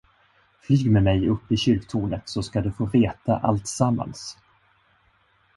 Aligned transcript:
Flyg 0.59 0.91
med 0.91 1.03
mig 1.03 1.27
upp 1.29 1.51
i 1.51 1.57
kyrktornet, 1.57 2.21
så 2.25 2.43
ska 2.43 2.61
du 2.61 2.71
få 2.71 2.85
veta 2.85 3.37
alltsammans! 3.37 4.37